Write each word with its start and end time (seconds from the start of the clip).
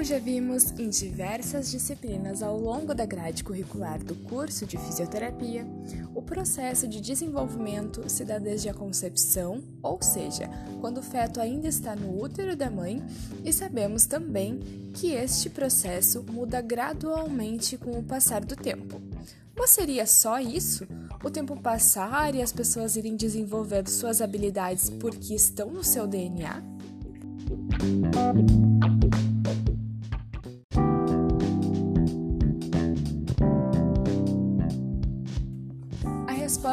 Como 0.00 0.08
já 0.08 0.18
vimos 0.18 0.70
em 0.78 0.88
diversas 0.88 1.70
disciplinas 1.70 2.42
ao 2.42 2.58
longo 2.58 2.94
da 2.94 3.04
grade 3.04 3.44
curricular 3.44 4.02
do 4.02 4.14
curso 4.14 4.64
de 4.64 4.78
fisioterapia, 4.78 5.66
o 6.14 6.22
processo 6.22 6.88
de 6.88 7.02
desenvolvimento 7.02 8.08
se 8.08 8.24
dá 8.24 8.38
desde 8.38 8.70
a 8.70 8.72
concepção, 8.72 9.62
ou 9.82 10.00
seja, 10.00 10.48
quando 10.80 10.98
o 10.98 11.02
feto 11.02 11.38
ainda 11.38 11.68
está 11.68 11.94
no 11.94 12.18
útero 12.18 12.56
da 12.56 12.70
mãe, 12.70 13.04
e 13.44 13.52
sabemos 13.52 14.06
também 14.06 14.60
que 14.94 15.12
este 15.12 15.50
processo 15.50 16.22
muda 16.22 16.62
gradualmente 16.62 17.76
com 17.76 17.90
o 17.90 18.02
passar 18.02 18.42
do 18.42 18.56
tempo. 18.56 19.02
Mas 19.54 19.68
seria 19.68 20.06
só 20.06 20.40
isso? 20.40 20.88
O 21.22 21.28
tempo 21.28 21.60
passar 21.60 22.34
e 22.34 22.40
as 22.40 22.52
pessoas 22.52 22.96
irem 22.96 23.16
desenvolvendo 23.16 23.88
suas 23.88 24.22
habilidades 24.22 24.88
porque 24.88 25.34
estão 25.34 25.70
no 25.70 25.84
seu 25.84 26.06
DNA? 26.06 26.62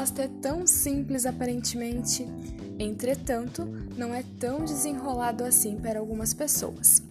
A 0.08 0.10
resposta 0.10 0.22
é 0.22 0.42
tão 0.42 0.66
simples 0.66 1.26
aparentemente, 1.26 2.26
entretanto, 2.80 3.66
não 3.98 4.14
é 4.14 4.24
tão 4.40 4.64
desenrolado 4.64 5.44
assim 5.44 5.76
para 5.76 6.00
algumas 6.00 6.34
pessoas. 6.34 7.04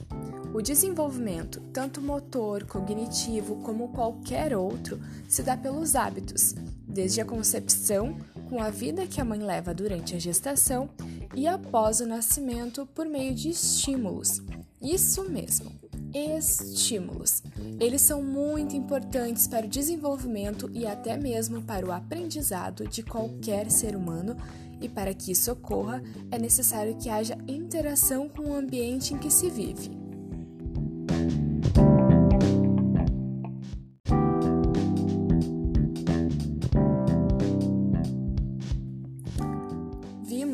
O 0.55 0.63
desenvolvimento, 0.63 1.61
tanto 1.75 2.01
motor, 2.01 2.65
cognitivo 2.65 3.57
como 3.57 3.89
qualquer 3.89 4.57
outro, 4.57 4.99
se 5.29 5.43
dá 5.43 5.59
pelos 5.59 5.95
hábitos, 5.95 6.55
desde 6.89 7.21
a 7.21 7.27
concepção, 7.27 8.17
com 8.49 8.63
a 8.63 8.71
vida 8.71 9.07
que 9.07 9.21
a 9.21 9.25
mãe 9.27 9.41
leva 9.41 9.75
durante 9.75 10.17
a 10.17 10.19
gestação 10.19 10.89
e 11.35 11.47
após 11.47 12.01
o 12.01 12.07
nascimento 12.07 12.87
por 12.95 13.05
meio 13.05 13.35
de 13.35 13.51
estímulos. 13.51 14.41
Isso 14.81 15.29
mesmo, 15.29 15.71
estímulos. 16.17 17.43
Eles 17.79 18.01
são 18.01 18.23
muito 18.23 18.75
importantes 18.75 19.47
para 19.47 19.67
o 19.67 19.69
desenvolvimento 19.69 20.71
e 20.73 20.87
até 20.87 21.17
mesmo 21.17 21.63
para 21.63 21.87
o 21.87 21.93
aprendizado 21.93 22.89
de 22.89 23.03
qualquer 23.03 23.71
ser 23.71 23.95
humano. 23.95 24.37
E 24.81 24.89
para 24.89 25.15
que 25.15 25.33
isso 25.33 25.53
ocorra, 25.53 26.03
é 26.31 26.39
necessário 26.39 26.97
que 26.97 27.09
haja 27.09 27.37
interação 27.49 28.29
com 28.29 28.51
o 28.51 28.55
ambiente 28.55 29.15
em 29.15 29.19
que 29.19 29.31
se 29.31 29.49
vive. 29.49 29.91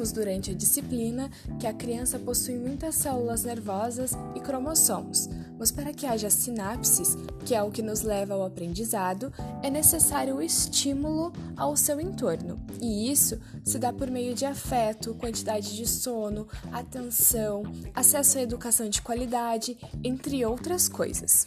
Vimos 0.03 0.13
durante 0.13 0.51
a 0.51 0.55
disciplina 0.55 1.31
que 1.59 1.67
a 1.67 1.73
criança 1.73 2.19
possui 2.19 2.57
muitas 2.57 2.95
células 2.95 3.45
nervosas 3.45 4.13
e 4.35 4.41
cromossomos, 4.41 5.29
mas 5.63 5.71
para 5.71 5.93
que 5.93 6.07
haja 6.07 6.29
sinapses, 6.29 7.17
que 7.47 7.55
é 7.55 7.63
o 7.63 7.71
que 7.71 7.83
nos 7.83 8.03
leva 8.03 8.35
ao 8.35 8.45
aprendizado, 8.45 9.33
é 9.63 9.71
necessário 9.71 10.35
o 10.35 10.43
estímulo 10.43 11.33
ao 11.57 11.77
seu 11.77 12.01
entorno. 12.01 12.61
E 12.81 13.09
isso 13.13 13.41
se 13.63 13.79
dá 13.79 13.93
por 13.93 14.11
meio 14.11 14.35
de 14.35 14.45
afeto, 14.45 15.15
quantidade 15.15 15.77
de 15.77 15.87
sono, 15.89 16.49
atenção, 16.73 17.63
acesso 17.95 18.39
à 18.39 18.43
educação 18.43 18.89
de 18.89 19.01
qualidade, 19.01 19.79
entre 20.03 20.45
outras 20.45 20.89
coisas. 20.89 21.47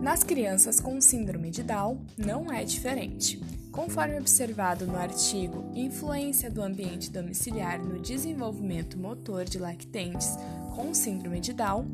Nas 0.00 0.22
crianças 0.22 0.78
com 0.78 1.00
síndrome 1.00 1.50
de 1.50 1.64
Down, 1.64 1.98
não 2.16 2.52
é 2.52 2.62
diferente. 2.62 3.42
Conforme 3.70 4.18
observado 4.18 4.86
no 4.86 4.96
artigo 4.96 5.70
Influência 5.74 6.50
do 6.50 6.62
ambiente 6.62 7.10
domiciliar 7.10 7.78
no 7.78 8.00
desenvolvimento 8.00 8.98
motor 8.98 9.44
de 9.44 9.58
lactentes 9.58 10.36
com 10.74 10.94
síndrome 10.94 11.40
de 11.40 11.52
Down, 11.52 11.86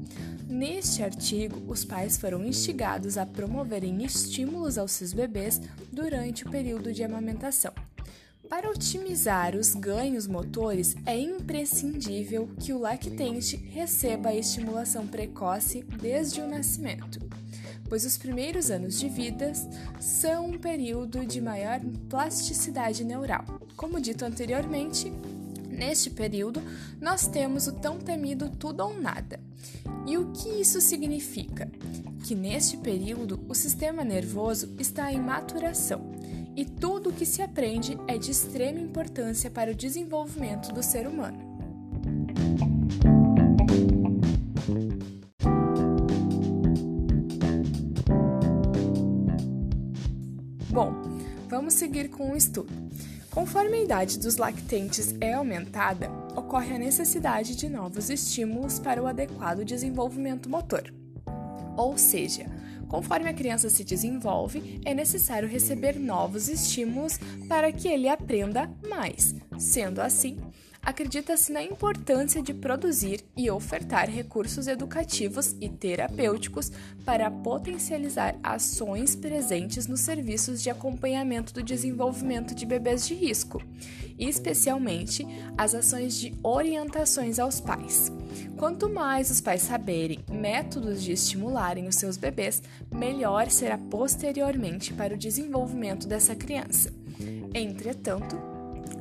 neste 0.48 1.02
artigo 1.02 1.62
os 1.66 1.84
pais 1.84 2.16
foram 2.16 2.44
instigados 2.44 3.18
a 3.18 3.26
promoverem 3.26 4.04
estímulos 4.04 4.78
aos 4.78 4.92
seus 4.92 5.12
bebês 5.12 5.60
durante 5.92 6.46
o 6.46 6.50
período 6.50 6.92
de 6.92 7.02
amamentação. 7.02 7.72
Para 8.48 8.70
otimizar 8.70 9.56
os 9.56 9.74
ganhos 9.74 10.26
motores, 10.26 10.94
é 11.06 11.18
imprescindível 11.18 12.48
que 12.60 12.72
o 12.72 12.78
lactente 12.78 13.56
receba 13.56 14.28
a 14.28 14.36
estimulação 14.36 15.06
precoce 15.06 15.82
desde 15.82 16.40
o 16.40 16.46
nascimento 16.46 17.18
pois 17.88 18.04
os 18.04 18.16
primeiros 18.16 18.70
anos 18.70 18.98
de 18.98 19.08
vida 19.08 19.52
são 20.00 20.46
um 20.46 20.58
período 20.58 21.24
de 21.24 21.40
maior 21.40 21.80
plasticidade 22.08 23.04
neural. 23.04 23.44
Como 23.76 24.00
dito 24.00 24.24
anteriormente, 24.24 25.12
neste 25.68 26.10
período 26.10 26.62
nós 27.00 27.26
temos 27.26 27.66
o 27.66 27.72
tão 27.72 27.98
temido 27.98 28.48
tudo 28.50 28.80
ou 28.80 28.98
nada. 28.98 29.40
E 30.06 30.16
o 30.16 30.32
que 30.32 30.48
isso 30.60 30.80
significa? 30.80 31.70
Que 32.24 32.34
neste 32.34 32.76
período 32.76 33.44
o 33.48 33.54
sistema 33.54 34.04
nervoso 34.04 34.74
está 34.78 35.12
em 35.12 35.20
maturação 35.20 36.14
e 36.56 36.64
tudo 36.64 37.10
o 37.10 37.12
que 37.12 37.26
se 37.26 37.42
aprende 37.42 37.98
é 38.06 38.16
de 38.16 38.30
extrema 38.30 38.80
importância 38.80 39.50
para 39.50 39.72
o 39.72 39.74
desenvolvimento 39.74 40.72
do 40.72 40.82
ser 40.82 41.06
humano. 41.06 41.43
Vamos 51.74 51.78
seguir 51.78 52.08
com 52.08 52.30
o 52.30 52.36
estudo. 52.36 52.72
Conforme 53.30 53.78
a 53.78 53.82
idade 53.82 54.18
dos 54.18 54.36
lactentes 54.36 55.12
é 55.20 55.32
aumentada, 55.32 56.08
ocorre 56.36 56.72
a 56.72 56.78
necessidade 56.78 57.56
de 57.56 57.68
novos 57.68 58.10
estímulos 58.10 58.78
para 58.78 59.02
o 59.02 59.08
adequado 59.08 59.64
desenvolvimento 59.64 60.48
motor. 60.48 60.94
Ou 61.76 61.98
seja, 61.98 62.46
conforme 62.88 63.28
a 63.28 63.34
criança 63.34 63.68
se 63.68 63.82
desenvolve, 63.82 64.80
é 64.84 64.94
necessário 64.94 65.48
receber 65.48 65.98
novos 65.98 66.48
estímulos 66.48 67.18
para 67.48 67.72
que 67.72 67.88
ele 67.88 68.08
aprenda 68.08 68.70
mais. 68.88 69.34
Sendo 69.58 70.00
assim, 70.00 70.38
acredita-se 70.84 71.52
na 71.52 71.62
importância 71.62 72.42
de 72.42 72.52
produzir 72.52 73.24
e 73.36 73.50
ofertar 73.50 74.08
recursos 74.10 74.66
educativos 74.66 75.56
e 75.60 75.68
terapêuticos 75.68 76.70
para 77.04 77.30
potencializar 77.30 78.36
ações 78.42 79.16
presentes 79.16 79.86
nos 79.86 80.00
serviços 80.00 80.62
de 80.62 80.70
acompanhamento 80.70 81.54
do 81.54 81.62
desenvolvimento 81.62 82.54
de 82.54 82.66
bebês 82.66 83.08
de 83.08 83.14
risco, 83.14 83.62
especialmente 84.18 85.26
as 85.56 85.74
ações 85.74 86.18
de 86.18 86.34
orientações 86.42 87.38
aos 87.38 87.60
pais. 87.60 88.12
Quanto 88.56 88.88
mais 88.88 89.30
os 89.30 89.40
pais 89.40 89.62
saberem 89.62 90.20
métodos 90.30 91.02
de 91.02 91.12
estimularem 91.12 91.88
os 91.88 91.96
seus 91.96 92.16
bebês, 92.16 92.62
melhor 92.92 93.50
será 93.50 93.78
posteriormente 93.78 94.92
para 94.92 95.14
o 95.14 95.18
desenvolvimento 95.18 96.06
dessa 96.06 96.34
criança. 96.34 96.92
Entretanto, 97.54 98.53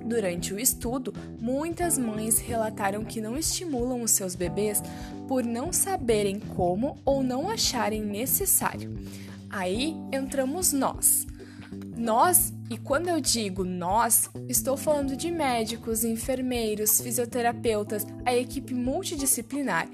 Durante 0.05 0.53
o 0.53 0.59
estudo, 0.59 1.13
muitas 1.39 1.97
mães 1.97 2.39
relataram 2.39 3.05
que 3.05 3.21
não 3.21 3.37
estimulam 3.37 4.01
os 4.01 4.11
seus 4.11 4.35
bebês 4.35 4.83
por 5.27 5.43
não 5.43 5.71
saberem 5.71 6.39
como 6.39 6.97
ou 7.05 7.23
não 7.23 7.49
acharem 7.49 8.01
necessário. 8.01 8.97
Aí 9.49 9.95
entramos 10.11 10.73
nós. 10.73 11.25
Nós, 11.95 12.51
e 12.71 12.77
quando 12.77 13.07
eu 13.07 13.21
digo 13.21 13.63
nós, 13.63 14.29
estou 14.49 14.75
falando 14.75 15.15
de 15.15 15.29
médicos, 15.29 16.03
enfermeiros, 16.03 16.99
fisioterapeutas, 16.99 18.05
a 18.25 18.35
equipe 18.35 18.73
multidisciplinar 18.73 19.87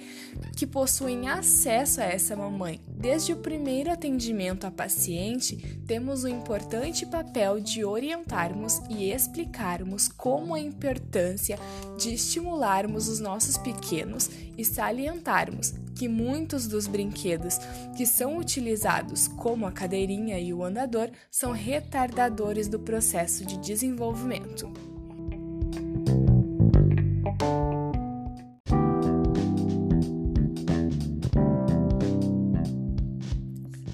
que 0.55 0.65
possuem 0.65 1.27
acesso 1.27 1.99
a 1.99 2.05
essa 2.05 2.35
mamãe. 2.35 2.79
Desde 2.87 3.33
o 3.33 3.37
primeiro 3.37 3.91
atendimento 3.91 4.65
à 4.65 4.71
paciente, 4.71 5.57
temos 5.85 6.23
o 6.23 6.29
importante 6.29 7.05
papel 7.05 7.59
de 7.59 7.83
orientarmos 7.83 8.79
e 8.89 9.11
explicarmos 9.11 10.07
como 10.07 10.55
a 10.55 10.59
importância 10.59 11.59
de 11.97 12.13
estimularmos 12.13 13.09
os 13.09 13.19
nossos 13.19 13.57
pequenos 13.57 14.29
e 14.57 14.63
salientarmos 14.63 15.73
que 15.99 16.07
muitos 16.07 16.65
dos 16.65 16.87
brinquedos 16.87 17.57
que 17.97 18.05
são 18.05 18.37
utilizados, 18.37 19.27
como 19.27 19.67
a 19.67 19.71
cadeirinha 19.71 20.39
e 20.39 20.53
o 20.53 20.63
andador, 20.63 21.09
são 21.29 21.51
retardadores 21.51 22.69
do 22.69 22.79
processo 22.79 23.45
de 23.45 23.57
desenvolvimento. 23.57 24.71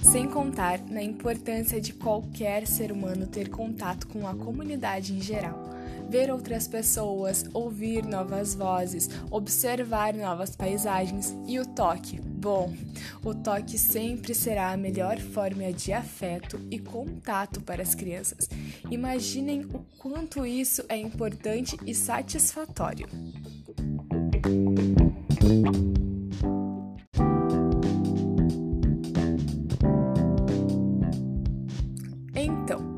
Sem 0.03 0.29
contar 0.29 0.79
na 0.87 1.01
importância 1.01 1.81
de 1.81 1.91
qualquer 1.91 2.67
ser 2.67 2.91
humano 2.91 3.25
ter 3.25 3.49
contato 3.49 4.07
com 4.09 4.27
a 4.27 4.35
comunidade 4.35 5.11
em 5.11 5.21
geral 5.21 5.74
ver 6.09 6.31
outras 6.31 6.67
pessoas, 6.67 7.45
ouvir 7.53 8.05
novas 8.05 8.55
vozes, 8.55 9.09
observar 9.29 10.13
novas 10.13 10.55
paisagens 10.55 11.35
e 11.47 11.59
o 11.59 11.65
toque. 11.65 12.19
Bom, 12.19 12.73
o 13.23 13.33
toque 13.33 13.77
sempre 13.77 14.33
será 14.33 14.71
a 14.71 14.77
melhor 14.77 15.17
forma 15.19 15.71
de 15.73 15.91
afeto 15.91 16.59
e 16.69 16.79
contato 16.79 17.61
para 17.61 17.81
as 17.81 17.95
crianças. 17.95 18.49
Imaginem 18.89 19.65
o 19.73 19.79
quanto 19.97 20.45
isso 20.45 20.83
é 20.87 20.97
importante 20.97 21.77
e 21.85 21.93
satisfatório. 21.93 23.07
Então, 32.35 32.94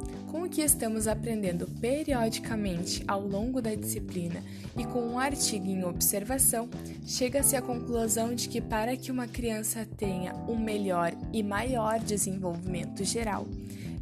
que 0.47 0.61
estamos 0.61 1.07
aprendendo 1.07 1.67
periodicamente 1.79 3.03
ao 3.07 3.21
longo 3.21 3.61
da 3.61 3.75
disciplina 3.75 4.43
e 4.77 4.85
com 4.85 5.01
um 5.01 5.19
artigo 5.19 5.67
em 5.67 5.83
observação, 5.83 6.69
chega-se 7.05 7.55
à 7.55 7.61
conclusão 7.61 8.33
de 8.33 8.47
que 8.47 8.61
para 8.61 8.95
que 8.95 9.11
uma 9.11 9.27
criança 9.27 9.87
tenha 9.97 10.33
um 10.47 10.57
melhor 10.57 11.13
e 11.33 11.41
maior 11.43 11.99
desenvolvimento 11.99 13.03
geral, 13.03 13.47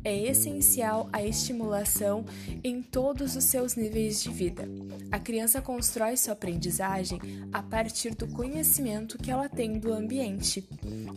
é 0.05 0.15
essencial 0.29 1.09
a 1.11 1.23
estimulação 1.23 2.23
em 2.63 2.81
todos 2.81 3.35
os 3.35 3.43
seus 3.43 3.75
níveis 3.75 4.21
de 4.21 4.29
vida. 4.29 4.69
A 5.11 5.17
criança 5.17 5.61
constrói 5.61 6.15
sua 6.15 6.33
aprendizagem 6.33 7.19
a 7.51 7.63
partir 7.63 8.13
do 8.13 8.27
conhecimento 8.27 9.17
que 9.17 9.31
ela 9.31 9.49
tem 9.49 9.79
do 9.79 9.91
ambiente. 9.91 10.63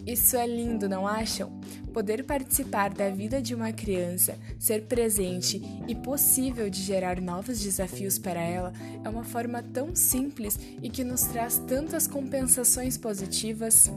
Isso 0.06 0.36
é 0.36 0.46
lindo, 0.46 0.88
não 0.88 1.06
acham? 1.06 1.60
Poder 1.92 2.24
participar 2.24 2.94
da 2.94 3.10
vida 3.10 3.42
de 3.42 3.54
uma 3.54 3.72
criança, 3.72 4.38
ser 4.58 4.86
presente 4.86 5.60
e 5.86 5.94
possível 5.94 6.70
de 6.70 6.80
gerar 6.80 7.20
novos 7.20 7.60
desafios 7.60 8.18
para 8.18 8.40
ela 8.40 8.72
é 9.04 9.08
uma 9.08 9.24
forma 9.24 9.62
tão 9.62 9.94
simples 9.94 10.58
e 10.82 10.88
que 10.88 11.04
nos 11.04 11.24
traz 11.24 11.58
tantas 11.68 12.06
compensações 12.06 12.96
positivas. 12.96 13.90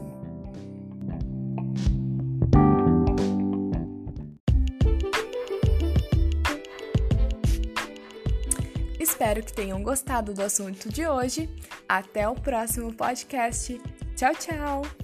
Espero 9.02 9.42
que 9.42 9.52
tenham 9.52 9.82
gostado 9.82 10.32
do 10.32 10.42
assunto 10.42 10.88
de 10.88 11.04
hoje. 11.04 11.50
Até 11.88 12.28
o 12.28 12.36
próximo 12.36 12.94
podcast. 12.94 13.80
Tchau, 14.14 14.32
tchau! 14.36 15.01